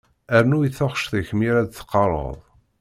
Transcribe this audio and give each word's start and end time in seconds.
Rnu 0.41 0.57
i 0.67 0.69
taɣect-ik 0.77 1.29
mi 1.33 1.45
ara 1.51 1.61
d-teqqareḍ. 1.67 2.37